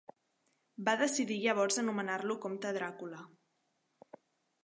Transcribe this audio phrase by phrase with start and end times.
[0.87, 3.23] Va decidir llavors anomenar-lo comte Dràcula.